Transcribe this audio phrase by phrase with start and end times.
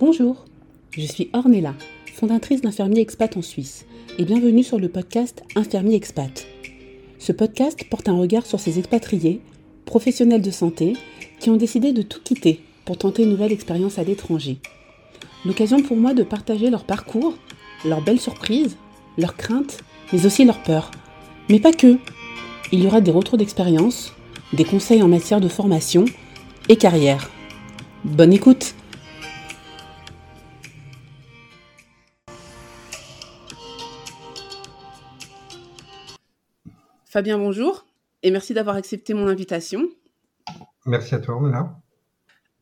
[0.00, 0.46] Bonjour,
[0.92, 1.74] je suis Ornella,
[2.14, 3.84] fondatrice d'Infirmier Expat en Suisse,
[4.16, 6.46] et bienvenue sur le podcast Infirmier Expat.
[7.18, 9.42] Ce podcast porte un regard sur ces expatriés,
[9.84, 10.94] professionnels de santé,
[11.38, 14.56] qui ont décidé de tout quitter pour tenter une nouvelle expérience à l'étranger.
[15.44, 17.36] L'occasion pour moi de partager leur parcours,
[17.84, 18.78] leurs belles surprises,
[19.18, 19.80] leurs craintes,
[20.14, 20.92] mais aussi leurs peurs.
[21.50, 21.98] Mais pas que.
[22.72, 24.14] Il y aura des retours d'expérience,
[24.54, 26.06] des conseils en matière de formation
[26.70, 27.30] et carrière.
[28.06, 28.74] Bonne écoute
[37.10, 37.86] Fabien, bonjour
[38.22, 39.88] et merci d'avoir accepté mon invitation.
[40.86, 41.76] Merci à toi, Ornella.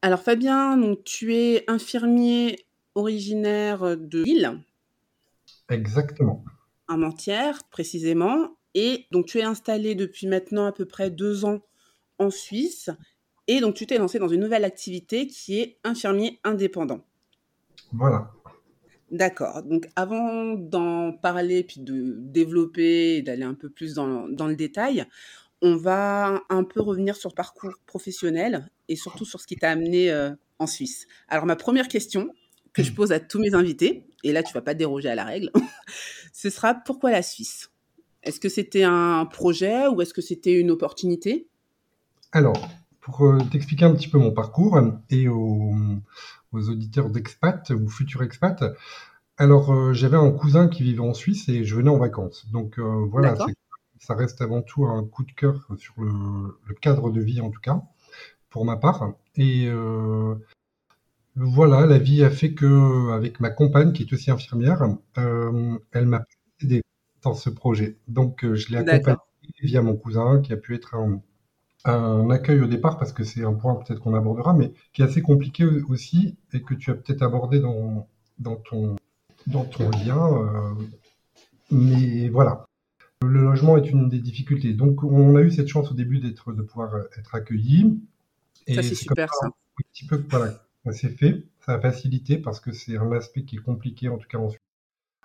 [0.01, 4.59] Alors Fabien, donc, tu es infirmier originaire de Lille.
[5.69, 6.47] Exactement.
[6.89, 8.57] Mentière, précisément.
[8.73, 11.61] Et donc tu es installé depuis maintenant à peu près deux ans
[12.19, 12.89] en Suisse.
[13.49, 17.05] Et donc tu t'es lancé dans une nouvelle activité qui est infirmier indépendant.
[17.93, 18.33] Voilà.
[19.11, 19.63] D'accord.
[19.63, 25.07] Donc avant d'en parler, puis de développer et d'aller un peu plus dans, le détail,
[25.63, 29.71] on va un peu revenir sur le parcours professionnel et surtout sur ce qui t'a
[29.71, 31.07] amené euh, en Suisse.
[31.29, 32.29] Alors ma première question
[32.75, 35.25] que je pose à tous mes invités, et là tu vas pas déroger à la
[35.25, 35.51] règle,
[36.33, 37.71] ce sera pourquoi la Suisse?
[38.23, 41.49] Est-ce que c'était un projet ou est-ce que c'était une opportunité?
[42.33, 42.69] Alors,
[43.01, 45.73] pour euh, t'expliquer un petit peu mon parcours et aux,
[46.53, 48.65] aux auditeurs d'expat ou futurs expats,
[49.37, 52.47] alors euh, j'avais un cousin qui vivait en Suisse et je venais en vacances.
[52.51, 53.37] Donc euh, voilà,
[54.01, 57.51] ça reste avant tout un coup de cœur sur le, le, cadre de vie en
[57.51, 57.83] tout cas,
[58.51, 59.13] pour ma part.
[59.37, 59.71] Et
[61.37, 64.83] voilà, la vie a fait que, avec ma compagne qui est aussi infirmière,
[65.15, 66.25] elle m'a
[66.61, 66.83] aidé
[67.23, 67.97] dans ce projet.
[68.09, 69.19] Donc je l'ai accompagnée
[69.63, 71.23] via mon cousin qui a pu être un,
[71.85, 75.05] un accueil au départ, parce que c'est un point peut-être qu'on abordera, mais qui est
[75.05, 78.09] assez compliqué aussi et que tu as peut-être abordé dans,
[78.39, 78.97] dans, ton,
[79.47, 80.19] dans ton lien.
[80.19, 80.75] Euh,
[81.71, 82.65] mais voilà.
[83.23, 84.75] Le logement est une des difficultés.
[84.75, 88.01] Donc, on a eu cette chance au début d'être, de pouvoir être accueilli.
[88.67, 89.47] Et ça, c'est super, ça.
[89.47, 89.53] Un
[89.93, 91.45] petit peu, voilà, ça s'est fait.
[91.67, 94.63] Ça a facilité parce que c'est un aspect qui est compliqué, en tout cas ensuite.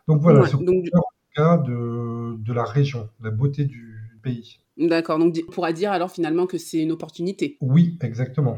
[0.07, 4.62] Donc, voilà, ce donc, en tout cas de, de la région, la beauté du pays.
[4.78, 7.57] D'accord, donc on pourra dire alors finalement que c'est une opportunité.
[7.61, 8.57] Oui, exactement.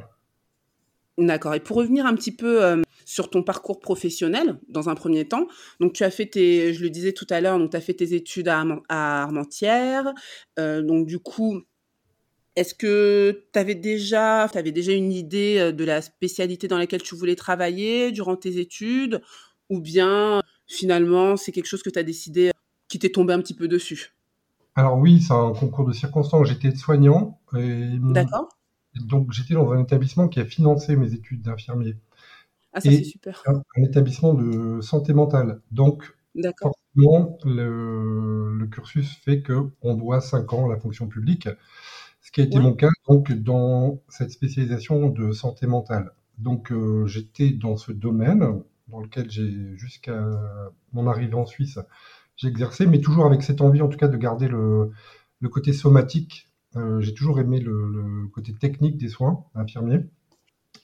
[1.18, 5.26] D'accord, et pour revenir un petit peu euh, sur ton parcours professionnel, dans un premier
[5.26, 5.48] temps,
[5.80, 7.94] donc tu as fait tes, je le disais tout à l'heure, donc tu as fait
[7.94, 10.14] tes études à, Armentières,
[10.60, 11.62] euh, donc du coup,
[12.58, 17.02] est-ce que tu avais déjà, avais déjà une idée euh, de la spécialité dans laquelle
[17.02, 19.22] tu voulais travailler durant tes études,
[19.70, 22.52] ou bien finalement c'est quelque chose que tu as décidé
[22.90, 24.15] qui t'est tombé un petit peu dessus?
[24.76, 26.48] Alors oui, c'est un concours de circonstances.
[26.48, 27.40] J'étais soignant.
[27.54, 28.50] D'accord.
[28.96, 31.98] Donc j'étais dans un établissement qui a financé mes études d'infirmier.
[32.74, 33.42] Ah ça c'est super.
[33.46, 35.62] Un, établissement de santé mentale.
[35.72, 36.16] Donc
[36.62, 41.48] forcément, le, cursus fait qu'on doit 5 ans à la fonction publique,
[42.22, 46.12] ce qui a été mon cas donc dans cette spécialisation de santé mentale.
[46.38, 50.22] Donc euh, j'étais dans ce domaine dans lequel j'ai jusqu'à
[50.92, 51.80] mon arrivée en Suisse
[52.38, 54.92] j'ai exercé, mais toujours avec cette envie, en tout cas, de garder le,
[55.40, 56.48] le côté somatique.
[56.76, 60.02] Euh, j'ai toujours aimé le, le, côté technique des soins infirmiers.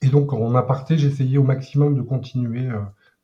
[0.01, 2.79] Et donc, en aparté, essayé au maximum de continuer euh,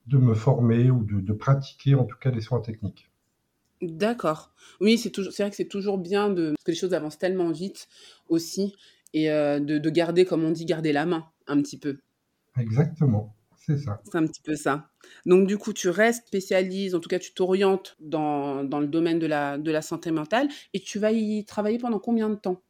[0.07, 3.09] de me former ou de, de, pratiquer, en tout cas, les soins techniques.
[3.81, 4.51] D'accord.
[4.81, 7.88] Oui, c'est vrai que c'est toujours bien de parce que les choses avancent tellement vite
[8.27, 8.75] aussi
[9.13, 11.99] et euh, de, de garder, comme on dit, garder la main un petit peu.
[12.57, 13.37] Exactement.
[13.67, 14.00] C'est ça.
[14.05, 14.88] C'est un petit peu ça.
[15.25, 19.19] Donc, du coup, tu restes spécialiste, en tout cas, tu t'orientes dans, dans, le domaine
[19.19, 22.61] de la, de la santé mentale et tu vas y travailler pendant combien de temps?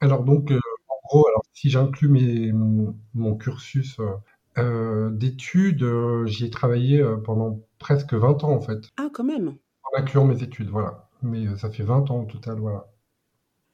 [0.00, 4.10] Alors, donc, euh, en gros, alors, si j'inclus mes, mon cursus euh,
[4.58, 8.90] euh d'études, euh, j'y ai travaillé pendant presque 20 ans, en fait.
[8.98, 11.08] Ah, quand même En incluant mes études, voilà.
[11.22, 12.86] Mais ça fait 20 ans au total, voilà.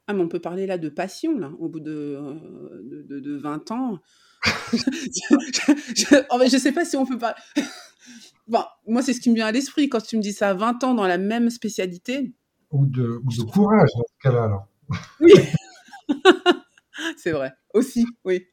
[0.07, 2.17] Ah, mais on peut parler là de passion, là, au bout de,
[2.83, 3.99] de, de, de 20 ans
[4.73, 7.35] je, je, sais pas si on peut pas.
[8.47, 10.83] bon, moi, c'est ce qui me vient à l'esprit quand tu me dis ça, 20
[10.83, 12.33] ans dans la même spécialité.
[12.71, 14.67] Ou de, ou de courage dans ce cas-là, alors.
[15.19, 15.33] Oui,
[17.17, 18.45] c'est vrai, aussi, oui.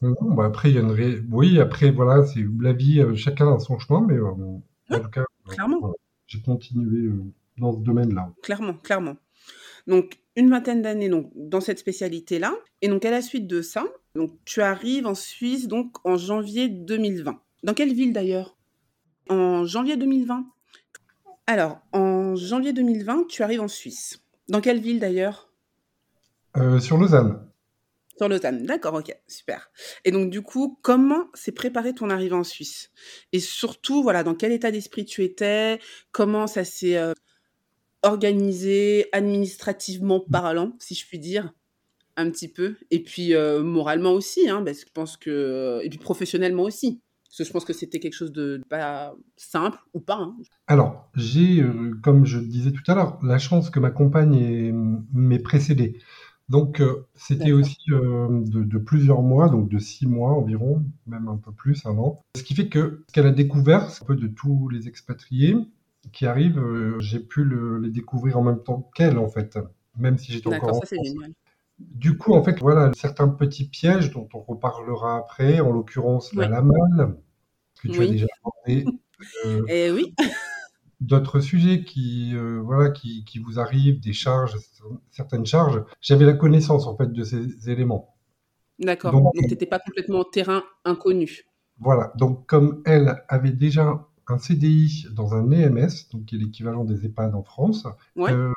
[0.00, 3.58] bah après, il y a une Oui, après, voilà, c'est la vie, euh, chacun a
[3.58, 4.60] son chemin, mais euh,
[4.90, 5.92] en tout cas, clairement.
[6.26, 7.24] j'ai continué euh,
[7.58, 8.32] dans ce domaine-là.
[8.42, 9.16] Clairement, clairement.
[9.86, 12.54] Donc, une vingtaine d'années donc, dans cette spécialité-là.
[12.80, 13.84] Et donc, à la suite de ça,
[14.14, 17.40] donc, tu arrives en Suisse donc, en janvier 2020.
[17.62, 18.56] Dans quelle ville d'ailleurs?
[19.28, 20.44] En janvier 2020
[21.46, 24.20] Alors, en janvier 2020, tu arrives en Suisse.
[24.48, 25.50] Dans quelle ville d'ailleurs?
[26.56, 27.48] Euh, Sur Lausanne.
[28.18, 29.70] Sur Lausanne, d'accord, ok, super.
[30.04, 32.90] Et donc du coup, comment s'est préparé ton arrivée en Suisse?
[33.32, 35.80] Et surtout, voilà, dans quel état d'esprit tu étais?
[36.10, 37.14] Comment ça s'est euh,
[38.02, 41.54] organisé, administrativement parlant, si je puis dire?
[42.16, 45.88] Un petit peu, et puis euh, moralement aussi, hein, parce que je pense que, et
[45.88, 50.00] puis professionnellement aussi, parce que je pense que c'était quelque chose de pas simple ou
[50.00, 50.16] pas.
[50.16, 50.36] Hein.
[50.66, 54.72] Alors, j'ai, euh, comme je disais tout à l'heure, la chance que ma compagne
[55.12, 55.98] m'ait précédé.
[56.50, 61.52] Donc, euh, c'était aussi de, plusieurs mois, donc de six mois environ, même un peu
[61.52, 62.22] plus, un an.
[62.36, 65.56] Ce qui fait que ce qu'elle a découvert, c'est un peu de tous les expatriés
[66.12, 66.62] qui arrivent,
[66.98, 67.48] j'ai pu
[67.80, 69.58] les découvrir en même temps qu'elle, en fait,
[69.96, 70.96] même si j'étais encore en ça.
[71.78, 76.48] Du coup, en fait, voilà, certains petits pièges dont on reparlera après, en l'occurrence la
[76.48, 77.16] lamal,
[77.80, 78.84] que tu as déjà abordé.
[79.46, 80.14] Euh, eh oui.
[81.00, 84.56] D'autres sujets qui, euh, voilà, qui, qui, vous arrivent, des charges,
[85.10, 85.82] certaines charges.
[86.00, 88.14] J'avais la connaissance, en fait, de ces éléments.
[88.78, 89.12] D'accord.
[89.12, 91.42] Donc, tu n'étais pas complètement terrain inconnu.
[91.80, 92.12] Voilà.
[92.16, 97.04] Donc, comme elle avait déjà un CDI dans un EMS, donc qui est l'équivalent des
[97.04, 97.86] EHPAD en France.
[98.18, 98.52] Euh,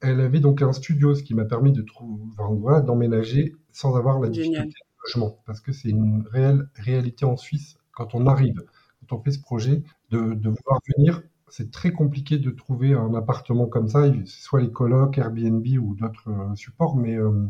[0.00, 4.28] elle avait donc un studio, ce qui m'a permis de trouver, d'emménager sans avoir la
[4.28, 8.62] difficulté de logement, parce que c'est une réelle réalité en Suisse quand on arrive,
[9.00, 11.22] quand on fait ce projet, de, de vouloir venir.
[11.48, 16.30] C'est très compliqué de trouver un appartement comme ça, soit les colocs, Airbnb ou d'autres
[16.30, 17.46] euh, supports, mais euh,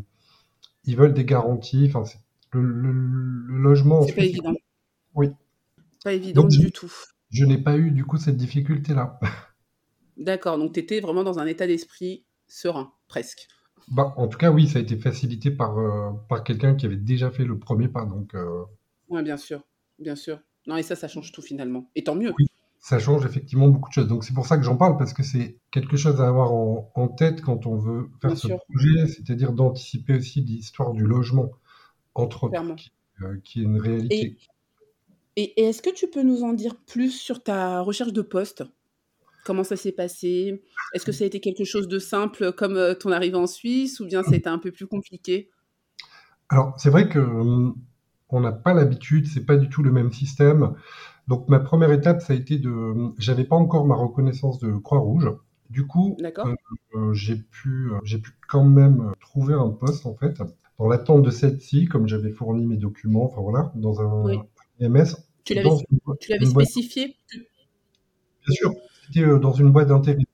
[0.83, 1.91] ils veulent des garanties.
[1.91, 2.03] Enfin,
[2.51, 4.03] le, le, le, logement.
[4.03, 4.53] C'est pas évident.
[5.15, 5.29] Oui.
[6.03, 6.91] Pas évident du tout.
[7.31, 9.19] Je n'ai pas eu du coup cette difficulté-là.
[10.17, 13.47] D'accord, donc tu étais vraiment dans un état d'esprit serein, presque.
[13.89, 16.95] Bah, en tout cas, oui, ça a été facilité par, euh, par quelqu'un qui avait
[16.95, 18.05] déjà fait le premier pas.
[18.05, 18.63] Donc, euh,
[19.09, 19.61] Oui, bien sûr,
[19.99, 20.39] bien sûr.
[20.67, 21.89] Non, et ça, ça change tout finalement.
[21.95, 22.33] Et tant mieux.
[22.39, 22.47] Oui,
[22.85, 24.07] ça change effectivement beaucoup de choses.
[24.07, 27.07] Donc c'est pour ça que j'en parle, parce que c'est quelque chose à avoir en,
[27.07, 31.49] tête quand on veut faire ce projet, c'est-à-dire d'anticiper aussi l'histoire du logement,
[32.13, 32.91] entre autres, qui,
[33.23, 34.37] euh, qui, est une réalité.
[35.35, 38.63] Et, est-ce que tu peux nous en dire plus sur ta recherche de poste?
[39.45, 40.63] Comment ça s'est passé?
[40.93, 43.99] Est-ce que ça a été quelque chose de simple comme euh, ton arrivée en Suisse
[43.99, 45.51] ou bien ça a été un peu plus compliqué?
[46.49, 47.75] Alors, c'est vrai que hum,
[48.29, 50.73] on n'a pas l'habitude, c'est pas du tout le même système.
[51.27, 52.69] Donc, ma première étape, ça a été de.
[52.69, 55.31] Hum, j'avais pas encore ma reconnaissance de Croix-Rouge.
[55.69, 56.55] Du coup, euh,
[56.95, 60.39] euh, j'ai pu, j'ai pu quand même trouver un poste en fait
[60.77, 64.45] dans l'attente de celle-ci, comme j'avais fourni mes documents, enfin voilà, dans un,
[65.43, 67.15] tu l'avais spécifié?
[67.31, 68.73] Bien sûr,
[69.17, 70.25] euh, dans une boîte d'intérim.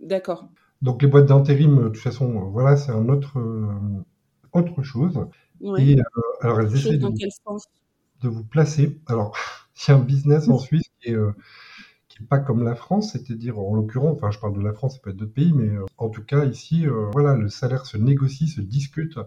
[0.00, 0.48] D'accord.
[0.82, 3.40] Donc les boîtes d'intérim, euh, de toute façon, euh, voilà, c'est un autre,
[4.52, 5.18] autre chose.
[5.78, 5.96] Et
[6.40, 7.08] alors elles essaient de,
[8.22, 9.00] de, vous placer.
[9.06, 9.36] Alors,
[9.76, 11.16] il y a un business en Suisse qui est,
[12.08, 14.94] qui est pas comme la France, c'est-à-dire en l'occurrence, enfin je parle de la France,
[14.94, 18.46] ça peut être d'autres pays, mais en tout cas ici, voilà, le salaire se négocie,
[18.46, 19.18] se discute.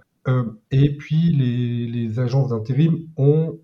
[0.71, 3.59] et puis les, les agences d'intérim ont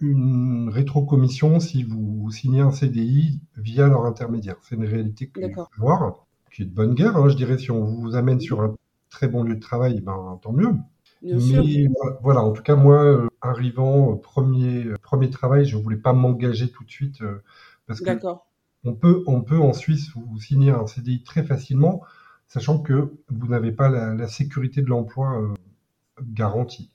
[0.00, 4.56] une rétrocommission si vous signez un CDI via leur intermédiaire.
[4.62, 5.40] C'est une réalité que
[5.78, 7.58] voir, qui est de bonne guerre, hein, je dirais.
[7.58, 8.74] Si on vous amène sur un
[9.10, 10.74] très bon lieu de travail, ben, tant mieux.
[11.22, 11.88] Mais
[12.22, 15.96] voilà, en tout cas, moi, euh, arrivant, euh, premier, euh, premier travail, je ne voulais
[15.96, 17.22] pas m'engager tout de suite
[17.86, 18.10] parce que
[18.84, 22.02] on peut, on peut en Suisse vous signer un CDI très facilement,
[22.46, 25.42] sachant que vous n'avez pas la, la, sécurité de l'emploi
[26.22, 26.92] garantie.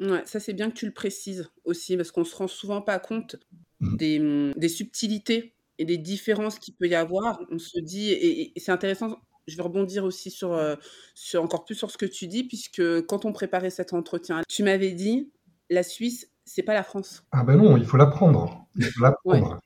[0.00, 2.98] Ouais, ça c'est bien que tu le précises aussi, parce qu'on se rend souvent pas
[2.98, 3.36] compte
[3.80, 3.96] mmh.
[3.96, 7.40] des, des subtilités et des différences qu'il peut y avoir.
[7.50, 10.76] On se dit, et, c'est intéressant, je vais rebondir aussi sur, euh,
[11.14, 14.62] sur encore plus sur ce que tu dis, puisque quand on préparait cet entretien, tu
[14.62, 15.30] m'avais dit,
[15.68, 17.24] la Suisse, c'est pas la France.
[17.30, 18.66] Ah ben non, il faut l'apprendre.
[18.74, 19.60] Il faut l'apprendre.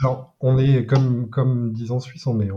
[0.00, 2.48] Alors, on est, comme, comme disent en Suisse, on est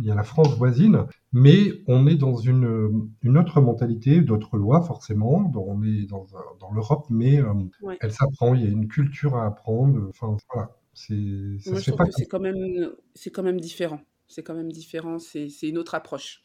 [0.00, 4.58] il y a la France voisine, mais on est dans une, une autre mentalité, d'autres
[4.58, 5.50] lois forcément.
[5.56, 6.26] on est dans,
[6.60, 7.54] dans l'Europe, mais euh,
[8.00, 8.54] elle s'apprend.
[8.54, 10.06] Il y a une culture à apprendre.
[10.10, 10.76] Enfin, voilà.
[10.92, 11.14] C'est,
[11.60, 14.00] c'est quand même, c'est quand même différent.
[14.26, 15.18] C'est quand même différent.
[15.18, 16.42] C'est, c'est une autre approche.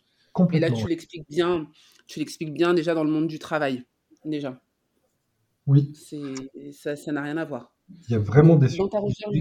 [0.53, 1.67] Et là, tu l'expliques bien.
[2.07, 3.83] Tu l'expliques bien déjà dans le monde du travail,
[4.23, 4.62] déjà.
[5.67, 5.93] Oui.
[6.73, 7.73] Ça, ça n'a rien à voir.
[8.07, 9.35] Il y a vraiment des dans ta, recherche,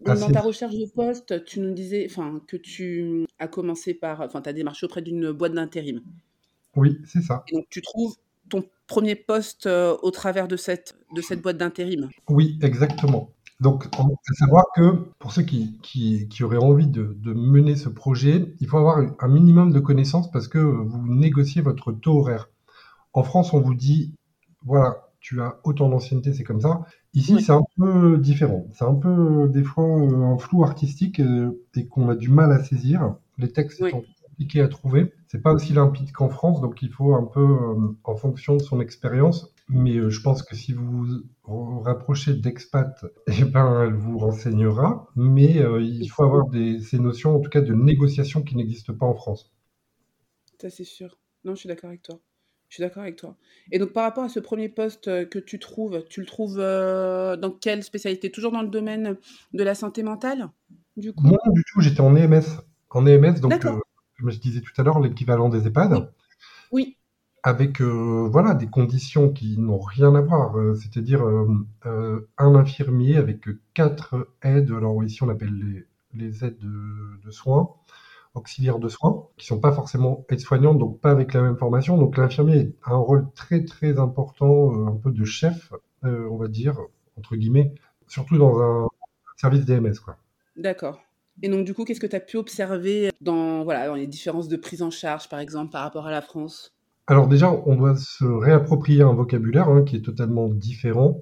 [0.00, 2.08] dans ta recherche de poste, tu nous disais
[2.46, 4.20] que tu as commencé par.
[4.20, 6.00] Enfin, tu as démarché auprès d'une boîte d'intérim.
[6.76, 7.44] Oui, c'est ça.
[7.52, 8.16] donc, tu trouves
[8.48, 12.10] ton premier poste euh, au travers de cette, de cette boîte d'intérim?
[12.28, 13.30] Oui, exactement.
[13.60, 17.88] Donc, faut savoir que pour ceux qui, qui, qui auraient envie de, de, mener ce
[17.88, 22.50] projet, il faut avoir un minimum de connaissances parce que vous négociez votre taux horaire.
[23.12, 24.12] En France, on vous dit,
[24.64, 26.82] voilà, tu as autant d'ancienneté, c'est comme ça.
[27.14, 28.66] Ici, c'est un peu différent.
[28.74, 32.52] C'est un peu, des fois, euh, un flou artistique euh, et qu'on a du mal
[32.52, 33.16] à saisir.
[33.38, 34.04] Les textes sont
[34.34, 35.12] compliqué à trouver.
[35.28, 38.62] C'est pas aussi limpide qu'en France, donc il faut un peu, euh, en fonction de
[38.62, 39.54] son expérience.
[39.68, 41.06] Mais euh, je pense que si vous
[41.44, 45.08] vous rapprochez d'expat, eh ben, elle vous renseignera.
[45.16, 48.94] Mais euh, il faut avoir des, ces notions, en tout cas, de négociation qui n'existent
[48.94, 49.52] pas en France.
[50.60, 51.18] Ça, c'est sûr.
[51.44, 52.18] Non, je suis d'accord avec toi.
[52.74, 53.36] Je suis d'accord avec toi.
[53.70, 57.50] Et donc, par rapport à ce premier poste que tu trouves, tu le trouves dans
[57.60, 58.32] quelle spécialité?
[58.32, 59.16] Toujours dans le domaine
[59.52, 60.48] de la santé mentale
[60.96, 61.24] du coup?
[61.24, 61.80] Non, du tout.
[61.80, 62.42] J'étais en EMS.
[62.90, 66.12] En EMS, donc, comme je disais tout à l'heure, l'équivalent des EHPAD.
[66.72, 66.96] Oui.
[67.44, 70.58] Avec euh, voilà, des conditions qui n'ont rien à voir.
[70.58, 74.72] Euh, c'est-à-dire euh, un infirmier avec quatre aides.
[74.72, 77.70] Alors ici, on appelle les, les aides de, soins,
[78.34, 81.98] auxiliaires de soins, qui sont pas forcément aides-soignantes, donc pas avec la même formation.
[81.98, 85.72] Donc l'infirmier a un rôle très très important, un peu de chef,
[86.02, 86.78] on va dire,
[87.18, 87.74] entre guillemets,
[88.06, 88.88] surtout dans un
[89.36, 89.98] service DMS.
[90.04, 90.16] Quoi.
[90.56, 91.00] D'accord.
[91.42, 94.48] Et donc, du coup, qu'est-ce que tu as pu observer dans, voilà, dans les différences
[94.48, 96.72] de prise en charge, par exemple, par rapport à la France?
[97.06, 101.20] Alors déjà, on doit se réapproprier un vocabulaire hein, qui est totalement différent.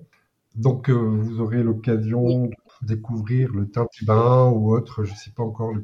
[0.54, 3.68] Donc, euh, vous aurez l'occasion de découvrir le
[4.02, 5.80] bain ou autre, je ne sais pas encore, je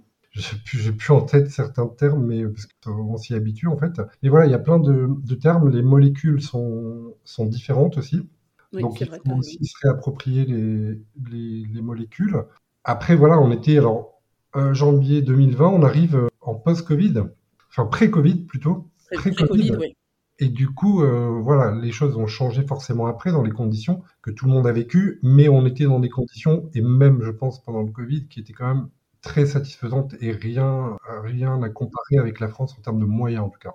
[0.85, 4.01] n'ai plus, en tête certains termes, mais parce qu'on s'y habitue en fait.
[4.23, 8.29] Et voilà, il y a plein de, termes, les molécules sont, sont différentes aussi.
[8.73, 12.45] Donc, il faut aussi se réapproprier les, les, les molécules.
[12.85, 14.19] Après, voilà, on était, alors,
[14.57, 17.23] euh, janvier 2020, on arrive euh, en post-Covid,
[17.71, 18.89] enfin pré-Covid plutôt.
[19.13, 19.95] Pré-Covid, oui.
[20.39, 24.31] Et du coup, euh, voilà, les choses ont changé forcément après dans les conditions que
[24.31, 27.63] tout le monde a vécues, mais on était dans des conditions, et même, je pense,
[27.63, 28.89] pendant le Covid, qui étaient quand même
[29.29, 33.51] très satisfaisantes et rien, rien à comparer avec la France en termes de moyens, en
[33.51, 33.75] tout cas.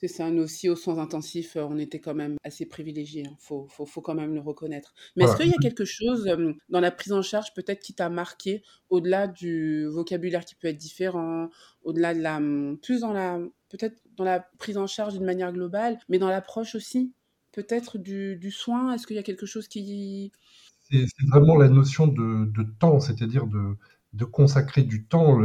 [0.00, 3.24] C'est ça, nous aussi, aux soins intensifs, euh, on était quand même assez privilégiés.
[3.24, 3.36] Il hein.
[3.40, 4.94] faut, faut, faut, quand même le reconnaître.
[5.16, 6.24] Mais est-ce qu'il y a quelque chose
[6.68, 10.78] dans la prise en charge, peut-être, qui t'a marqué, au-delà du vocabulaire qui peut être
[10.78, 11.50] différent,
[11.82, 12.40] au-delà de la.
[12.80, 13.40] plus dans la.
[13.68, 17.12] peut-être dans la prise en charge d'une manière globale, mais dans l'approche aussi,
[17.50, 18.94] peut-être, du, du soin?
[18.94, 20.30] Est-ce qu'il y a quelque chose qui.
[20.90, 23.76] C'est vraiment la notion de, de temps, c'est-à-dire de,
[24.12, 25.38] de consacrer du temps.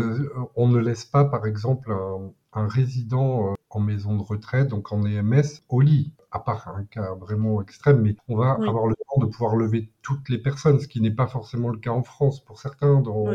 [0.55, 4.91] On ne laisse pas, par exemple, un, un résident euh, en maison de retraite, donc
[4.91, 8.95] en EMS, au lit, à part un cas vraiment extrême, mais on va avoir le
[8.95, 12.03] temps de pouvoir lever toutes les personnes, ce qui n'est pas forcément le cas en
[12.03, 13.31] France pour certains dans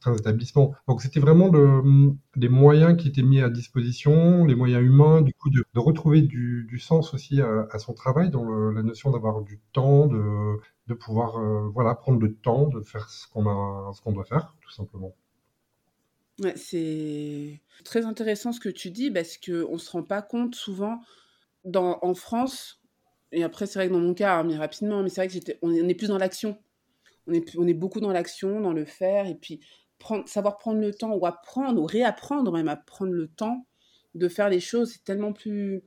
[0.00, 0.74] certains établissements.
[0.86, 5.34] Donc c'était vraiment le, les moyens qui étaient mis à disposition, les moyens humains, du
[5.34, 10.06] coup de, retrouver du, sens aussi à, son travail, dans la notion d'avoir du temps,
[10.06, 14.12] de, de pouvoir euh, voilà prendre le temps de faire ce qu'on a, ce qu'on
[14.12, 15.14] doit faire, tout simplement.
[16.54, 21.00] C'est très intéressant ce que tu dis parce qu'on ne se rend pas compte souvent
[21.64, 22.80] dans, en France,
[23.32, 25.34] et après c'est vrai que dans mon cas, hein, mais rapidement, mais c'est vrai que
[25.34, 26.56] j'étais, on est plus dans l'action.
[27.26, 29.60] On est, on est beaucoup dans l'action, dans le faire, et puis
[29.98, 33.66] prendre, savoir prendre le temps ou apprendre ou réapprendre même à prendre le temps
[34.14, 35.82] de faire les choses, c'est tellement plus,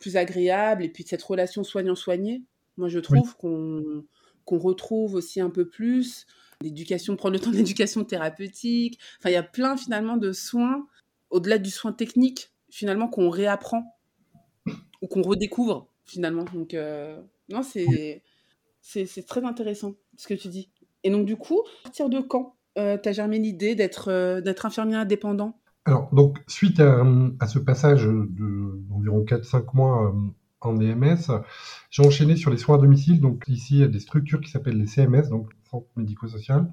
[0.00, 0.84] plus agréable.
[0.84, 2.42] Et puis cette relation soignant-soigné,
[2.76, 4.04] moi je trouve qu'on
[4.44, 6.26] qu'on retrouve aussi un peu plus
[6.60, 8.98] l'éducation, prendre le temps de l'éducation thérapeutique.
[9.18, 10.86] Enfin, il y a plein finalement de soins,
[11.30, 13.96] au-delà du soin technique, finalement, qu'on réapprend
[15.02, 16.44] ou qu'on redécouvre finalement.
[16.44, 18.22] Donc, euh, non, c'est,
[18.80, 20.70] c'est, très intéressant ce que tu dis.
[21.02, 24.40] Et donc, du coup, à partir de quand euh, tu as germé l'idée d'être, euh,
[24.40, 25.58] d'être infirmier indépendant?
[25.84, 27.04] Alors, donc, suite à,
[27.40, 30.14] à ce passage d'environ 4-5 mois
[30.62, 31.42] en EMS,
[31.90, 33.20] j'ai enchaîné sur les soins à domicile.
[33.20, 35.50] Donc, ici, il y a des structures qui s'appellent les CMS, donc
[35.96, 36.72] médico-social,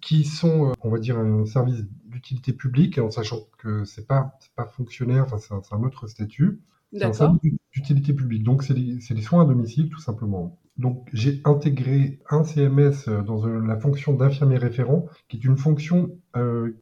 [0.00, 4.38] qui sont, euh, on va dire, un service d'utilité publique, en sachant que c'est pas,
[4.56, 6.60] pas fonctionnaire, enfin, c'est un, autre statut.
[6.92, 7.40] C'est un service
[7.72, 8.42] d'utilité publique.
[8.42, 10.58] Donc, c'est les, soins à domicile, tout simplement.
[10.78, 15.56] Donc, j'ai intégré un CMS euh, dans euh, la fonction d'infirmier référent, qui est une
[15.56, 16.16] fonction,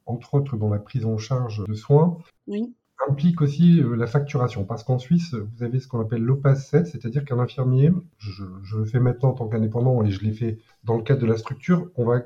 [0.07, 2.73] entre autres, dans la prise en charge de soins, oui.
[3.09, 6.87] implique aussi euh, la facturation, parce qu'en Suisse, vous avez ce qu'on appelle l'OPAS 7,
[6.87, 8.45] c'est-à-dire qu'un infirmier, je,
[8.77, 11.37] le fais maintenant en tant qu'indépendant et je l'ai fait dans le cadre de la
[11.37, 12.23] structure, on va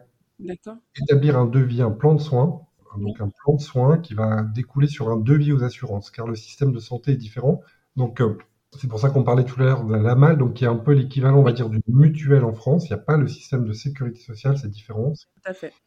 [1.00, 2.60] établir un devis, un plan de soins,
[2.98, 6.34] donc un plan de soins qui va découler sur un devis aux assurances, car le
[6.34, 7.62] système de santé est différent.
[7.96, 8.36] Donc, euh,
[8.78, 10.76] c'est pour ça qu'on parlait tout à l'heure de la LAMAL, donc qui est un
[10.76, 12.86] peu l'équivalent, on va dire, du mutuel en France.
[12.86, 15.12] Il n'y a pas le système de sécurité sociale, c'est différent.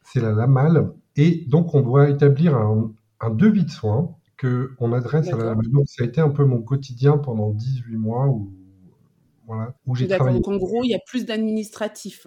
[0.02, 0.92] C'est la LAMAL.
[1.16, 5.84] Et donc, on doit établir un, un devis de soins qu'on adresse à la maison.
[5.86, 8.52] Ça a été un peu mon quotidien pendant 18 mois où,
[9.46, 10.38] voilà, où j'ai travaillé.
[10.38, 12.26] Donc en gros, il y a plus d'administratifs.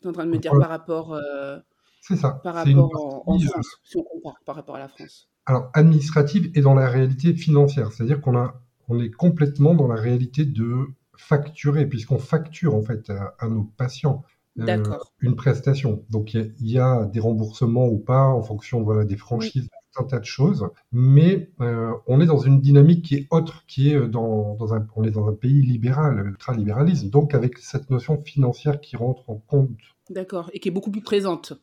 [0.00, 1.14] Tu es en train de me dire par rapport.
[1.14, 1.58] Euh,
[2.00, 2.40] c'est ça.
[2.42, 5.28] Par rapport en, France, si on compare par rapport à la France.
[5.46, 7.92] Alors, administrative et dans la réalité financière.
[7.92, 8.60] C'est-à-dire qu'on a,
[8.90, 14.24] on est complètement dans la réalité de facturer, puisqu'on facture en fait à, nos patients.
[14.58, 14.82] Euh,
[15.20, 16.04] une prestation.
[16.10, 20.18] Donc il y, a des remboursements ou pas en fonction voilà, des franchises un tas
[20.18, 24.56] de choses, mais euh, on est dans une dynamique qui est autre, qui est dans,
[24.72, 29.28] un, on est dans un pays libéral, ultra-libéralisme, donc avec cette notion financière qui rentre
[29.28, 29.70] en compte.
[30.08, 31.54] D'accord, et qui est beaucoup plus présente.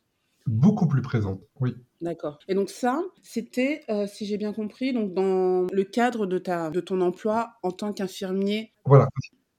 [0.48, 1.76] Beaucoup plus présente, oui.
[2.00, 2.40] D'accord.
[2.48, 6.70] Et donc ça, c'était, euh, si j'ai bien compris, donc dans le cadre de, ta,
[6.70, 8.72] de ton emploi en tant qu'infirmier.
[8.86, 9.08] Voilà,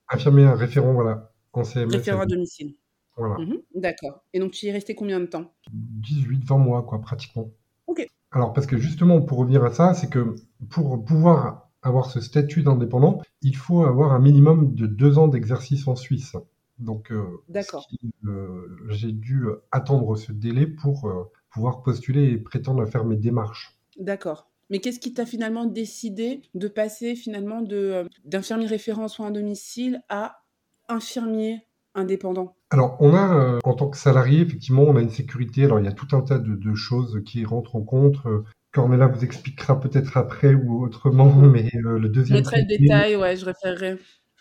[0.08, 1.92] infirmier référent, voilà, en CMS.
[1.92, 2.74] Référent à domicile.
[3.16, 3.36] Voilà.
[3.38, 4.24] Mhm, d'accord.
[4.32, 5.52] Et donc tu y es resté combien de temps?
[5.72, 7.50] 18, 20 mois, quoi, pratiquement.
[7.86, 8.06] Ok.
[8.30, 10.36] Alors, parce que justement, pour revenir à ça, c'est que
[10.70, 15.86] pour pouvoir avoir ce statut d'indépendant, il faut avoir un minimum de deux ans d'exercice
[15.86, 16.36] en Suisse.
[16.78, 17.42] Donc, euh,
[18.24, 23.16] euh, j'ai dû attendre ce délai pour euh, pouvoir postuler et prétendre à faire mes
[23.16, 23.76] démarches.
[23.98, 24.48] D'accord.
[24.70, 29.30] Mais qu'est-ce qui t'a finalement décidé de passer finalement de d'infirmier référent en soins à
[29.30, 30.44] domicile à
[30.88, 31.62] infirmier
[31.94, 32.54] indépendant?
[32.70, 35.64] Alors, on a, en tant que salarié, effectivement, on a une sécurité.
[35.64, 38.18] Alors, il y a tout un tas de, choses qui rentrent en compte.
[38.72, 42.36] Cornella vous expliquera peut-être après ou autrement, mais le deuxième.
[42.36, 43.96] Je mettrai le détail, ouais, je référerai.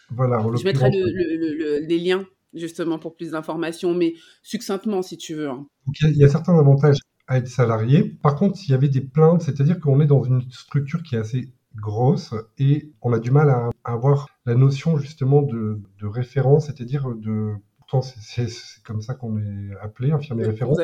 [0.10, 5.50] Voilà, je mettrai les liens justement pour plus d'informations, mais succinctement si tu veux.
[5.50, 5.68] Hein.
[6.02, 6.98] il y, a certains avantages
[7.28, 8.04] à être salarié.
[8.04, 11.20] Par contre, s'il y avait des plaintes, c'est-à-dire qu'on est dans une structure qui est
[11.20, 17.10] assez grosse et on a du mal à, avoir la notion justement de, référence, c'est-à-dire
[17.16, 17.54] de...
[17.78, 18.48] Pourtant, c'est
[18.84, 20.76] comme ça qu'on est appelé, infirmier référent.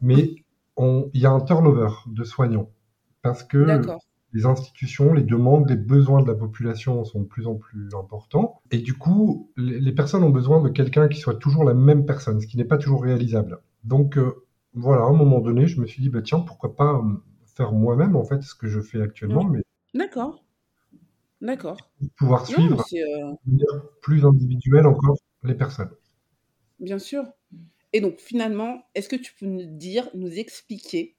[0.00, 0.34] Mais
[0.78, 2.70] il y a un turnover de soignants
[3.22, 3.80] parce que
[4.36, 8.60] les institutions, les demandes, les besoins de la population sont de plus en plus importants.
[8.70, 12.38] Et du coup, les, personnes ont besoin de quelqu'un qui soit toujours la même personne,
[12.38, 13.60] ce qui n'est pas toujours réalisable.
[13.84, 16.96] Donc euh, voilà, à un moment donné, je me suis dit, bah, tiens, pourquoi pas
[16.96, 17.14] euh,
[17.46, 19.44] faire moi-même en fait ce que je fais actuellement.
[19.44, 19.62] Mais...
[19.94, 20.44] D'accord.
[21.40, 21.78] D'accord.
[22.18, 23.32] Pouvoir suivre euh,
[24.02, 25.92] plus individuel encore les personnes.
[26.78, 27.24] Bien sûr.
[27.94, 31.16] Et donc finalement, est-ce que tu peux nous dire, nous expliquer,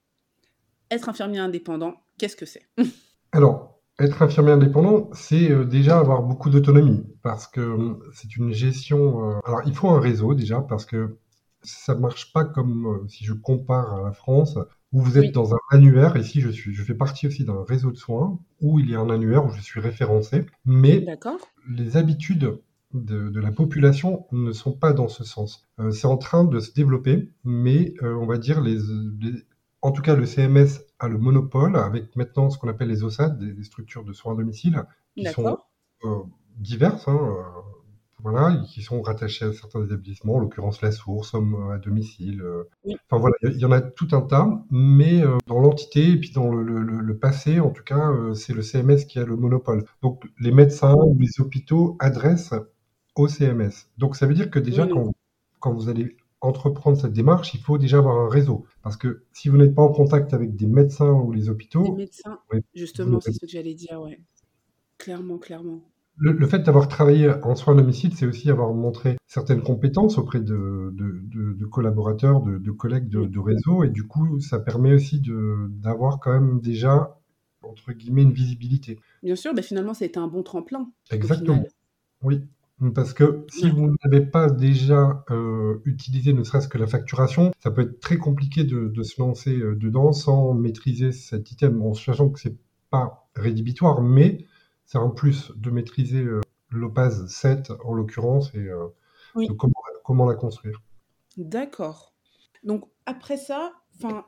[0.91, 2.69] être infirmier indépendant, qu'est-ce que c'est?
[3.31, 3.67] Alors,
[3.99, 9.31] être infirmier indépendant, c'est euh, déjà avoir beaucoup d'autonomie parce que euh, c'est une gestion.
[9.31, 11.17] Euh, alors, il faut un réseau déjà parce que
[11.63, 14.57] ça ne marche pas comme si je compare à la France
[14.93, 16.15] où vous êtes dans un annuaire.
[16.15, 18.99] Ici, je suis, je fais partie aussi d'un réseau de soins où il y a
[18.99, 21.05] un annuaire où je suis référencé, mais
[21.67, 22.59] les habitudes
[22.93, 25.67] de, la population ne sont pas dans ce sens.
[25.91, 28.77] c'est en train de se développer, mais on va dire les,
[29.87, 33.39] en tout cas, le CMS a le monopole avec maintenant ce qu'on appelle les OSAD,
[33.39, 34.83] des, structures de soins à domicile,
[35.15, 35.57] qui sont
[36.03, 36.09] euh,
[36.57, 37.61] diverses, hein, euh,
[38.21, 42.41] voilà, qui sont rattachées à certains établissements, en l'occurrence la source, homme à domicile.
[42.41, 42.65] Euh.
[43.09, 46.51] Enfin voilà, il y, en a tout un tas, mais dans l'entité et puis dans
[46.51, 49.85] le, passé, en tout cas, c'est le CMS qui a le monopole.
[50.01, 52.55] Donc les médecins ou les hôpitaux adressent
[53.15, 53.87] au CMS.
[53.97, 55.13] Donc ça veut dire que déjà, quand,
[55.61, 58.65] quand vous allez entreprendre cette démarche, il faut déjà avoir un réseau.
[58.83, 61.83] Parce que si vous n'êtes pas en contact avec des médecins ou les hôpitaux...
[61.83, 62.39] Des médecins,
[62.75, 64.21] justement, c'est ce que j'allais dire, ouais.
[64.97, 65.81] Clairement, clairement.
[66.19, 70.39] Le, fait d'avoir travaillé en soins à domicile, c'est aussi avoir montré certaines compétences auprès
[70.39, 75.21] de, de, collaborateurs, de, collègues de, réseau, et du coup, ça permet aussi
[75.69, 77.19] d'avoir quand même déjà,
[77.61, 78.99] entre guillemets, une visibilité.
[79.21, 80.89] Bien sûr, mais finalement, ça a été un bon tremplin.
[81.11, 81.63] Exactement.
[82.23, 82.41] Oui.
[82.93, 87.71] Parce que si vous n'avez pas déjà euh, utilisé ne serait-ce que la facturation, ça
[87.71, 92.29] peut être très compliqué de, se lancer euh, dedans sans maîtriser cet item, en sachant
[92.29, 92.55] que c'est
[92.91, 94.45] pas rédhibitoire, mais
[94.85, 98.69] c'est en plus de maîtriser euh, l'OPAS 7 en l'occurrence et
[99.57, 100.81] comment, comment, la construire.
[101.35, 102.13] D'accord.
[102.63, 104.25] Donc après ça, enfin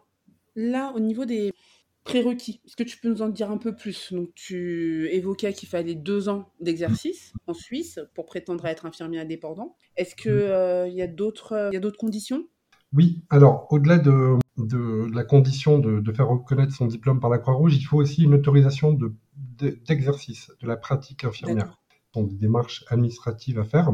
[0.55, 1.53] là au niveau des
[2.03, 2.61] prérequis.
[2.65, 4.13] Est-ce que tu peux nous en dire un peu plus?
[4.13, 9.19] Donc, tu évoquais qu'il fallait deux ans d'exercice en Suisse pour prétendre à être infirmier
[9.19, 9.75] indépendant.
[9.95, 12.45] Est-ce qu'il euh, y a d'autres conditions?
[12.93, 14.37] Oui, alors au-delà de,
[15.13, 18.97] la condition de, faire reconnaître son diplôme par la Croix-Rouge, il faut aussi une autorisation
[19.87, 21.79] d'exercice de, la pratique infirmière.
[21.91, 23.91] Ce sont des démarches administratives à faire.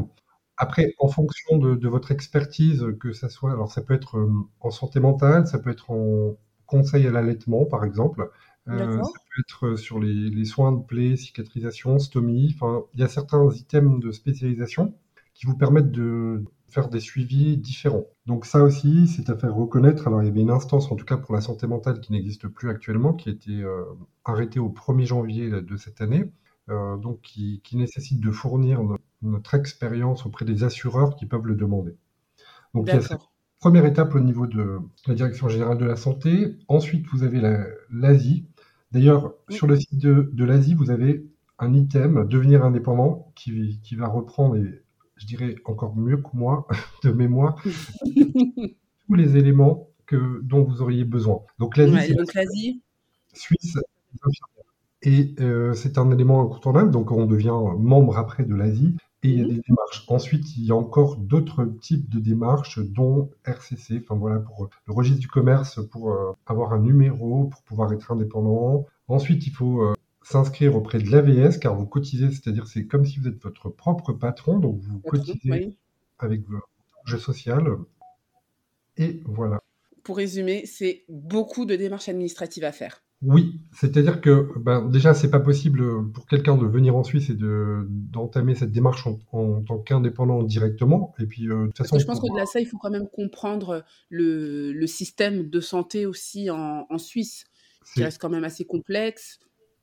[0.56, 4.32] Après, en fonction de, de, votre expertise, que ça soit, alors ça peut être euh,
[4.60, 6.34] en santé mentale, ça peut être en,
[6.66, 8.30] conseil à l'allaitement, par exemple.
[8.68, 12.54] Euh, ça peut être sur les, soins de plaie, cicatrisation, stomie.
[12.54, 14.94] Enfin, il y a certains items de spécialisation
[15.34, 18.06] qui vous permettent de faire des suivis différents.
[18.26, 20.08] Donc ça aussi, c'est à faire reconnaître.
[20.08, 22.48] Alors il y avait une instance, en tout cas pour la santé mentale, qui n'existe
[22.48, 23.84] plus actuellement, qui a été euh,
[24.24, 26.24] arrêtée au 1er janvier de cette année,
[26.68, 28.80] euh, donc qui, nécessite de fournir
[29.22, 31.96] notre, expérience auprès des assureurs qui peuvent le demander.
[32.74, 33.18] Donc il y a
[33.60, 36.56] Première étape au niveau de la Direction générale de la santé.
[36.68, 37.40] Ensuite, vous avez
[37.90, 38.46] l'Asie.
[38.92, 41.26] D'ailleurs, sur le site de, l'Asie, vous avez
[41.58, 44.82] un item, devenir indépendant, qui, qui, va reprendre, et
[45.16, 46.66] je dirais encore mieux que moi,
[47.02, 47.62] de mémoire,
[48.04, 51.40] tous les éléments que, dont vous auriez besoin.
[51.58, 52.82] Donc l'Asie,
[53.32, 53.78] suisses
[55.02, 59.38] et euh, c'est un élément incontournable, donc on devient membre après de l'ASI et il
[59.38, 60.04] y a des démarches.
[60.08, 64.92] Ensuite, il y a encore d'autres types de démarches, dont RCC, enfin voilà, pour le
[64.92, 68.86] registre du commerce, pour euh, avoir un numéro, pour pouvoir être indépendant.
[69.08, 73.18] Ensuite, il faut euh, s'inscrire auprès de l'AVS, car vous cotisez, c'est-à-dire c'est comme si
[73.18, 75.76] vous êtes votre propre patron, donc vous cotisez
[76.18, 76.68] avec votre
[77.04, 77.64] jeu social.
[78.96, 79.60] Et voilà.
[80.04, 83.02] Pour résumer, c'est beaucoup de démarches administratives à faire.
[83.22, 87.34] Oui, c'est-à-dire que ben, déjà, c'est pas possible pour quelqu'un de venir en Suisse et
[87.34, 91.14] de d'entamer cette démarche en, tant qu'indépendant directement.
[91.18, 93.08] Et puis, euh, de toute façon, je pense qu'au-delà de ça, il faut quand même
[93.08, 97.44] comprendre le, le système de santé aussi en, en Suisse,
[97.94, 99.38] qui reste quand même assez complexe.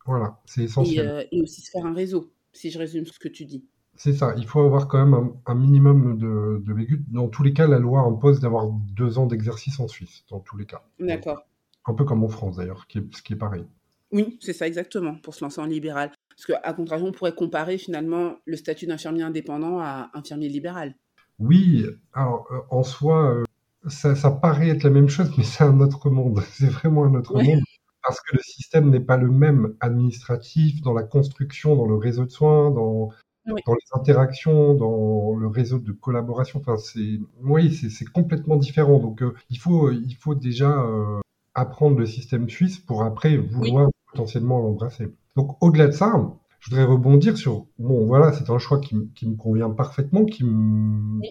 [0.06, 1.08] Voilà, c'est essentiel.
[1.08, 3.66] Euh, et, aussi se faire un réseau, si je résume ce que tu dis.
[3.96, 7.04] C'est ça, il faut avoir quand même un, minimum de, de vécu.
[7.10, 10.58] Dans tous les cas, la loi impose d'avoir deux ans d'exercice en Suisse, dans tous
[10.58, 10.84] les cas.
[11.00, 11.46] D'accord.
[11.86, 13.66] Un peu comme en France d'ailleurs, ce qui est pareil.
[14.14, 16.12] Oui, c'est ça exactement, pour se lancer en libéral.
[16.30, 20.96] Parce qu'à contrario, on pourrait comparer finalement le statut d'infirmier indépendant à infirmier libéral.
[21.40, 23.44] Oui, alors euh, en soi, euh,
[23.90, 26.42] ça, paraît être la même chose, mais c'est un autre monde.
[26.52, 27.62] C'est vraiment un autre monde.
[28.04, 32.26] Parce que le système n'est pas le même administratif dans la construction, dans le réseau
[32.26, 33.10] de soins, dans,
[33.46, 36.60] dans les interactions, dans le réseau de collaboration.
[36.60, 39.00] Enfin, c'est oui, c'est complètement différent.
[39.00, 40.86] Donc, euh, il faut il faut déjà
[41.56, 45.14] apprendre le système suisse pour après vouloir potentiellement l'embrasser.
[45.36, 46.14] Donc au-delà de ça,
[46.60, 50.46] je voudrais rebondir sur, bon voilà, c'est un choix qui, me convient parfaitement, qui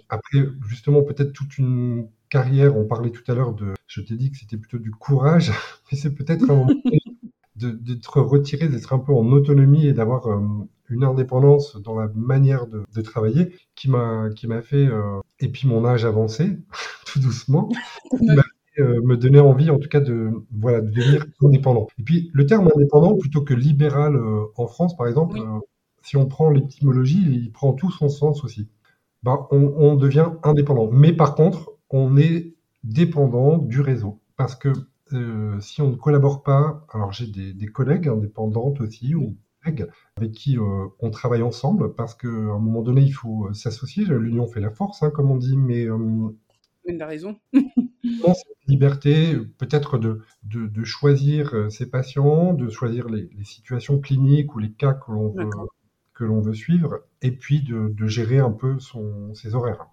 [0.09, 4.31] après justement peut-être toute une carrière, on parlait tout à l'heure de, je t'ai dit
[4.31, 5.51] que c'était plutôt du courage,
[5.93, 6.73] mais c'est peut-être un moment
[7.57, 10.41] d'être retiré, d'être un peu en autonomie et d'avoir euh,
[10.89, 15.67] une indépendance dans la manière de, travailler qui m'a qui m'a fait euh, et puis
[15.67, 16.59] mon âge avancé
[17.07, 17.69] tout doucement
[18.79, 21.89] me donnait envie, en tout cas, de, voilà, de devenir indépendant.
[21.99, 25.61] Et puis, le terme indépendant, plutôt que libéral euh, en France, par exemple, euh,
[26.03, 28.69] si on prend l'étymologie, il prend tout son sens aussi.
[29.23, 30.91] Ben, on, devient indépendant.
[30.91, 34.21] Mais par contre, on est dépendant du réseau.
[34.37, 34.73] Parce que
[35.61, 40.59] si on ne collabore pas, alors j'ai des, collègues indépendantes aussi, ou collègues avec qui
[40.59, 44.05] on travaille ensemble, parce qu'à un moment donné, il faut s'associer.
[44.07, 45.87] L'union fait la force, hein, comme on dit, mais...
[47.01, 47.39] a raison.
[47.53, 54.59] cette liberté peut-être de, de, choisir euh, ses patients, de choisir les, situations cliniques ou
[54.59, 55.51] les cas que l'on veut,
[56.15, 59.87] que l'on veut suivre, et puis de, de gérer un peu son, ses horaires.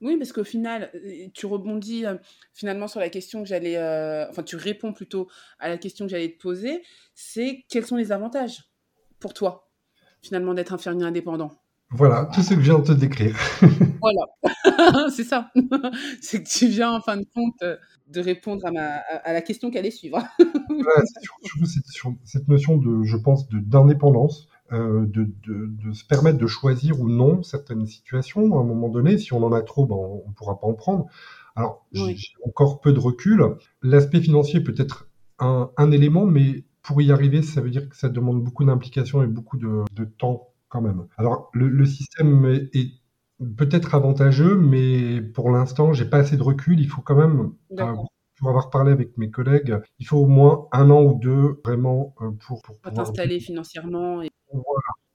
[0.00, 2.16] Oui, parce qu'au final, euh, tu rebondis euh,
[2.52, 3.76] finalement sur la question que j'allais,
[4.30, 6.82] enfin tu réponds plutôt à la question que j'allais te poser,
[7.14, 8.64] c'est quels sont les avantages
[9.18, 9.64] pour toi
[10.20, 11.52] finalement d'être infirmier indépendant?
[11.90, 13.34] Voilà, tout ce que je viens de te décrire.
[14.00, 15.50] voilà, c'est ça.
[16.20, 17.76] c'est que tu viens en fin de compte euh,
[18.08, 20.18] de répondre à, ma, à la question qui allait suivre.
[20.38, 26.46] c'est surtout cette, notion de, je pense, d'indépendance, euh, de, de, de, se permettre de
[26.46, 28.58] choisir ou non certaines situations.
[28.58, 30.74] À un moment donné, si on en a trop, ben, on ne pourra pas en
[30.74, 31.06] prendre.
[31.56, 33.42] Alors, j'ai encore peu de recul.
[33.82, 37.96] L'aspect financier peut être un, un élément, mais pour y arriver, ça veut dire que
[37.96, 41.06] ça demande beaucoup d'implication et beaucoup de, de temps quand même.
[41.16, 42.92] Alors, le, système est,
[43.56, 46.80] peut-être avantageux, mais pour l'instant, j'ai pas assez de recul.
[46.80, 47.94] Il faut quand même, euh,
[48.36, 52.14] pour avoir parlé avec mes collègues, il faut au moins un an ou deux vraiment
[52.20, 54.22] euh, pour, pour t'installer financièrement.
[54.22, 54.30] Et...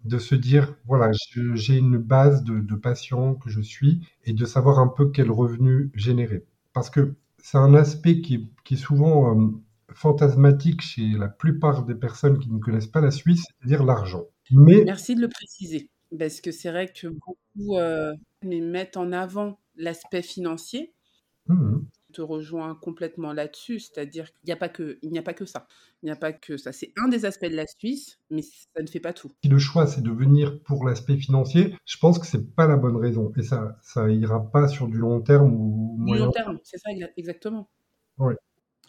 [0.03, 1.11] de se dire, voilà,
[1.53, 5.31] j'ai une base de, de patients que je suis et de savoir un peu quel
[5.31, 6.45] revenu générer.
[6.73, 9.49] Parce que c'est un aspect qui, qui est souvent euh,
[9.93, 14.23] fantasmatique chez la plupart des personnes qui ne connaissent pas la Suisse, c'est-à-dire l'argent.
[14.51, 20.21] Merci de le préciser, parce que c'est vrai que beaucoup euh, mettent en avant l'aspect
[20.21, 20.93] financier.
[21.47, 25.23] Mmh Je te rejoins complètement là-dessus, c'est-à-dire qu'il n'y a pas que, il n'y a
[25.23, 25.67] pas que ça.
[26.01, 26.71] Il n'y a pas que ça.
[26.71, 29.29] C'est un des aspects de la Suisse, mais ça ne fait pas tout.
[29.43, 32.77] Si le choix c'est de venir pour l'aspect financier, je pense que c'est pas la
[32.77, 36.21] bonne raison, et ça, ça ira pas sur du long terme ou moyen.
[36.21, 37.69] Du long terme, c'est ça exactement.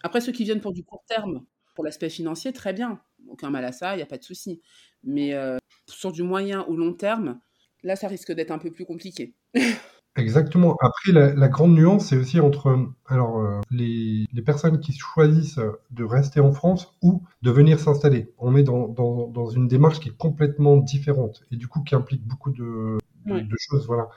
[0.03, 3.65] Après ceux qui viennent pour du court terme, pour l'aspect financier, très bien aucun mal
[3.65, 4.61] à ça, il n'y a pas de souci.
[5.03, 5.57] Mais euh,
[5.87, 7.39] sur du moyen ou long terme,
[7.83, 9.35] là, ça risque d'être un peu plus compliqué.
[10.17, 10.77] Exactement.
[10.79, 15.59] Après, la, grande nuance, c'est aussi entre alors, euh, les, personnes qui choisissent
[15.91, 18.33] de rester en France ou de venir s'installer.
[18.37, 22.25] On est dans, dans, une démarche qui est complètement différente et du coup qui implique
[22.25, 24.07] beaucoup de, de, choses, voilà,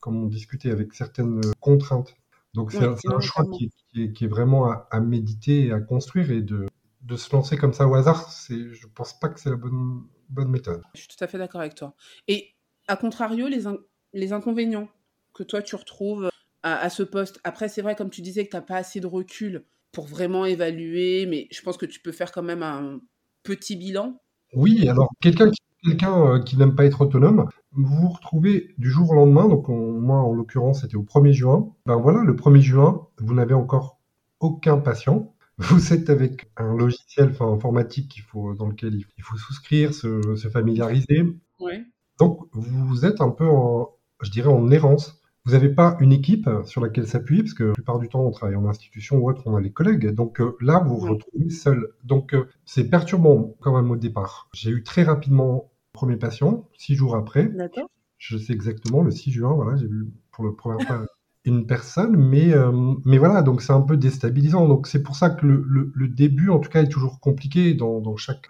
[0.00, 2.14] comme on discutait avec certaines contraintes.
[2.54, 6.40] Donc c'est un, choix qui, qui, est, vraiment à, à, méditer et à construire et
[6.40, 6.66] de,
[7.02, 10.02] de se lancer comme ça au hasard, c'est, je pense pas que c'est la bonne,
[10.28, 10.82] bonne méthode.
[10.94, 11.94] Je suis tout à fait d'accord avec toi.
[12.28, 12.54] Et
[12.88, 13.64] à contrario, les,
[14.12, 14.88] les inconvénients
[15.34, 16.30] que toi tu retrouves
[16.62, 19.06] à, ce poste, après c'est vrai comme tu disais que tu n'as pas assez de
[19.06, 23.00] recul pour vraiment évaluer, mais je pense que tu peux faire quand même un
[23.42, 24.20] petit bilan.
[24.54, 29.10] Oui, alors quelqu'un qui, quelqu'un, qui n'aime pas être autonome, vous vous retrouvez du jour
[29.10, 33.08] au lendemain, donc moi en l'occurrence c'était au 1er juin, ben voilà, le 1er juin,
[33.18, 33.98] vous n'avez encore
[34.38, 35.34] aucun patient,
[35.70, 40.36] vous êtes avec un logiciel enfin, informatique qu'il faut, dans lequel il faut souscrire, se,
[40.36, 41.24] se familiariser.
[41.60, 41.84] Ouais.
[42.18, 45.20] Donc, vous êtes un peu en, je dirais, en errance.
[45.44, 48.30] Vous n'avez pas une équipe sur laquelle s'appuyer, parce que la plupart du temps, on
[48.30, 50.10] travaille en institution ou autre, on a les collègues.
[50.10, 51.88] Donc euh, là, vous vous retrouvez seul.
[52.04, 54.48] Donc, euh, c'est perturbant quand même au départ.
[54.54, 57.46] J'ai eu très rapidement le premier patient, six jours après.
[57.46, 57.88] D'accord.
[58.22, 61.06] Je sais exactement, le 6 juin, voilà, j'ai vu pour le première fois
[61.44, 62.70] une personne, mais, euh,
[63.04, 64.68] mais voilà, donc c'est un peu déstabilisant.
[64.68, 68.00] Donc c'est pour ça que le, le, début, en tout cas, est toujours compliqué dans,
[68.00, 68.46] dans chaque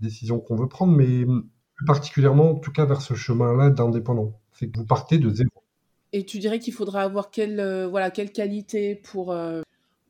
[0.00, 1.24] décision qu'on veut prendre, mais
[1.74, 4.32] plus particulièrement, en tout cas, vers ce chemin-là d'indépendant.
[4.52, 5.50] C'est que vous partez de zéro.
[6.12, 9.62] Et tu dirais qu'il faudra avoir quelle, euh, voilà, quelle qualité pour, euh,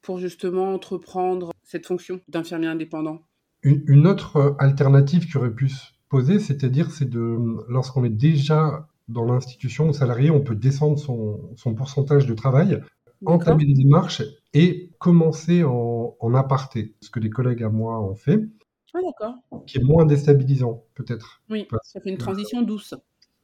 [0.03, 3.23] pour justement entreprendre cette fonction d'infirmier indépendant?
[3.63, 8.87] Une, une, autre alternative qui aurait pu se poser, c'est-à-dire, c'est de, lorsqu'on est déjà
[9.09, 12.81] dans l'institution, salarié, on peut descendre son, pourcentage de travail,
[13.27, 18.41] entamer des démarches et commencer en, aparté, ce que des collègues à moi ont fait.
[18.95, 19.35] Ah, d'accord.
[19.67, 21.43] Qui est moins déstabilisant, peut-être.
[21.51, 22.95] Oui, ça fait une transition douce.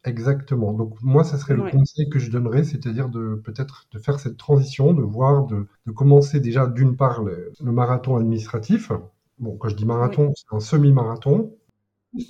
[0.05, 0.73] Exactement.
[0.73, 4.39] Donc moi, ça serait le conseil que je donnerais, c'est-à-dire de peut-être de faire cette
[4.39, 8.93] transition, de voir, de, commencer déjà d'une part le, marathon administratif.
[9.39, 11.55] Bon, quand je dis marathon, c'est un semi-marathon.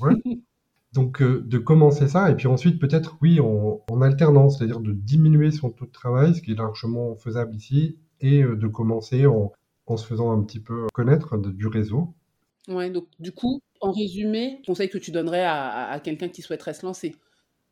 [0.00, 0.14] Ouais.
[0.92, 5.52] Donc, euh, de commencer ça, et puis ensuite, peut-être, oui, en, alternance, c'est-à-dire de diminuer
[5.52, 9.52] son taux de travail, ce qui est largement faisable ici, et euh, de commencer en,
[9.96, 12.14] se faisant un petit peu connaître du réseau.
[12.68, 16.86] Ouais, donc du coup, en résumé, conseil que tu donnerais à, quelqu'un qui souhaiterait se
[16.86, 17.16] lancer,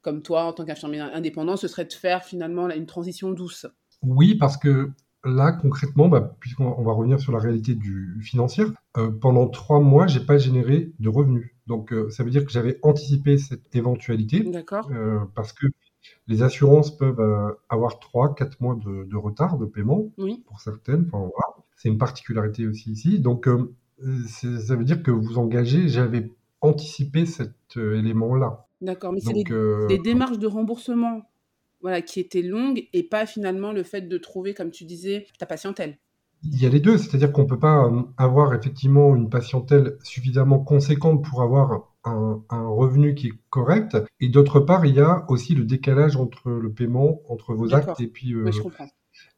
[0.02, 3.66] comme toi, en tant qu'infirmier indépendant, ce serait de faire finalement une transition douce.
[4.02, 4.90] Oui, parce que
[5.24, 8.64] là, concrètement, bah, puisqu'on va revenir sur la réalité du financier,
[8.96, 11.54] euh, pendant trois mois, j'ai pas généré de revenus.
[11.68, 14.40] Donc, euh, ça veut dire que j'avais anticipé cette éventualité.
[14.40, 14.88] D'accord.
[14.90, 15.66] Euh, parce que
[16.26, 20.42] les assurances peuvent euh, avoir 3-4 mois de, retard de paiement oui.
[20.46, 21.04] pour certaines.
[21.12, 21.64] Enfin, voilà.
[21.76, 23.20] C'est une particularité aussi ici.
[23.20, 23.48] Donc,
[24.26, 28.66] ça veut dire que vous engagez, j'avais anticipé cet élément-là.
[28.80, 31.22] D'accord, mais c'est des, démarches de remboursement
[31.80, 35.46] voilà, qui étaient longues et pas finalement le fait de trouver, comme tu disais, ta
[35.46, 35.98] patientèle.
[36.44, 39.96] Il y a les deux, c'est-à-dire qu'on ne peut pas euh, avoir effectivement une patientèle
[40.02, 43.96] suffisamment conséquente pour avoir un, revenu qui est correct.
[44.20, 48.00] Et d'autre part, il y a aussi le décalage entre le paiement, entre vos actes
[48.00, 48.50] et puis euh,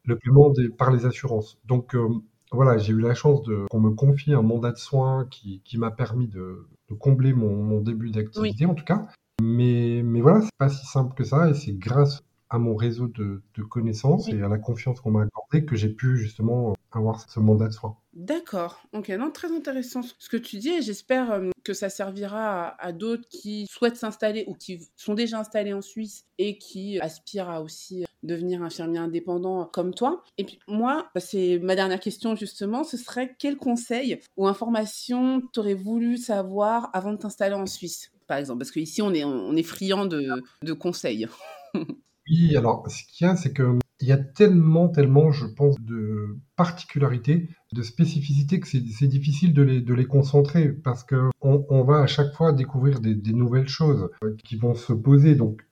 [0.04, 1.58] le paiement par les assurances.
[1.64, 2.08] Donc euh,
[2.52, 6.28] voilà, j'ai eu la chance qu'on me confie un mandat de soins qui, m'a permis
[6.28, 6.66] de,
[6.98, 9.06] combler mon, début d'activité en tout cas.
[9.42, 13.06] Mais, mais voilà, c'est pas si simple que ça et c'est grâce à mon réseau
[13.06, 17.38] de, connaissances et à la confiance qu'on m'a accordée que j'ai pu justement avoir ce
[17.38, 17.96] mandat de soins.
[18.14, 22.74] D'accord, ok, non, très intéressant ce que tu dis et j'espère euh, que ça servira
[22.82, 27.48] à, d'autres qui souhaitent s'installer ou qui sont déjà installés en Suisse et qui aspirent
[27.48, 30.24] à aussi devenir infirmier indépendant comme toi.
[30.36, 35.42] Et puis moi, bah, c'est ma dernière question justement, ce serait quel conseil ou information
[35.52, 38.58] t'aurais voulu savoir avant de t'installer en Suisse, par exemple?
[38.58, 41.28] Parce qu'ici, on est, on est friand de, de conseils.
[42.30, 45.78] Oui, alors ce qu'il y a, c'est que il y a tellement, tellement, je pense,
[45.80, 51.84] de particularités, de spécificités que c'est difficile de les, de les concentrer parce que on,
[51.84, 55.34] va à chaque fois découvrir des, nouvelles choses euh, qui vont se poser.
[55.34, 55.66] Donc,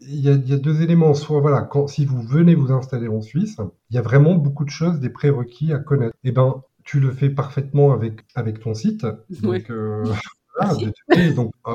[0.00, 1.14] il y, a, deux éléments.
[1.14, 3.56] Soit, voilà, quand, si vous venez vous installer en Suisse,
[3.90, 6.16] il y a vraiment beaucoup de choses, des prérequis à connaître.
[6.24, 9.06] Eh ben, tu le fais parfaitement avec, avec ton site.
[9.42, 10.04] Donc, euh,
[11.36, 11.72] donc euh,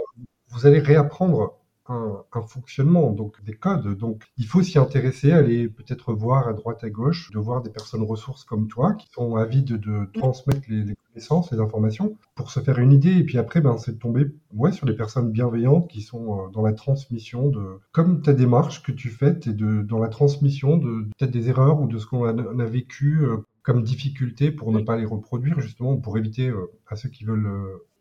[0.49, 3.97] vous allez réapprendre un, fonctionnement, donc des codes.
[3.97, 7.69] Donc il faut s'y intéresser, aller peut-être voir à droite à gauche, de voir des
[7.69, 12.59] personnes ressources comme toi qui sont avides de transmettre les, connaissances, les informations pour se
[12.59, 13.17] faire une idée.
[13.17, 16.49] Et puis après, ben, c'est de tomber ouais, sur des personnes bienveillantes qui sont euh,
[16.51, 20.77] dans la transmission de, comme ta démarche que tu fais, et de, dans la transmission
[20.77, 24.79] de peut-être des erreurs ou de ce qu'on a, vécu euh, comme difficulté pour ne
[24.79, 27.49] pas les reproduire, justement, pour éviter euh, à ceux qui veulent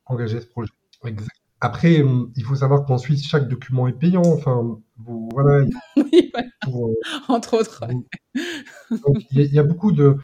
[0.07, 0.73] engager ce projet.
[1.05, 1.42] Exactement.
[1.65, 4.25] Après, hum, il faut savoir qu'en Suisse, chaque document est payant.
[4.27, 5.65] Enfin, voilà.
[6.69, 6.95] Euh,
[7.29, 7.83] Entre autres.
[9.33, 10.17] il y, a beaucoup de.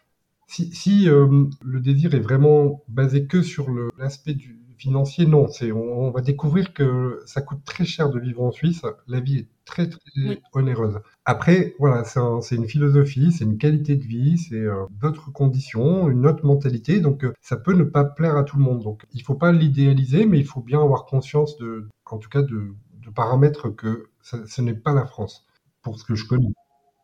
[0.46, 3.66] Si, hum, le désir est vraiment basé que sur
[3.98, 5.48] l'aspect du financier, non.
[5.48, 8.82] C'est, on, va découvrir que ça coûte très cher de vivre en Suisse.
[9.08, 10.98] La vie est très, très onéreuse.
[11.24, 16.26] Après, voilà, c'est une philosophie, c'est une qualité de vie, c'est euh, d'autres conditions, une
[16.26, 17.00] autre mentalité.
[17.00, 18.82] Donc, euh, ça peut ne pas plaire à tout le monde.
[18.82, 22.42] Donc, il faut pas l'idéaliser, mais il faut bien avoir conscience de, en tout cas,
[22.42, 22.74] de,
[23.14, 25.46] paramètres que ce n'est pas la France,
[25.80, 26.52] pour ce que je connais.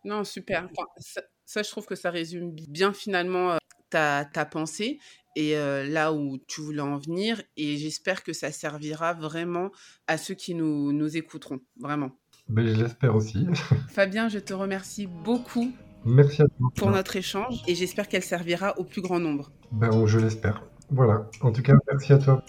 [0.04, 0.68] Non, super.
[1.46, 3.56] ça, je trouve que ça résume bien finalement euh,
[3.88, 4.98] ta, ta pensée
[5.34, 7.42] et là où tu voulais en venir.
[7.56, 9.72] Et j'espère que ça servira vraiment
[10.06, 12.12] à ceux qui nous, nous écouteront, vraiment.
[12.48, 13.46] Ben, je l'espère aussi.
[13.88, 15.72] Fabien, je te remercie beaucoup.
[16.04, 16.68] Merci à toi.
[16.76, 19.50] Pour notre échange et j'espère qu'elle servira au plus grand nombre.
[19.72, 20.62] Ben, je l'espère.
[20.90, 21.30] Voilà.
[21.40, 22.44] En tout cas, merci à toi.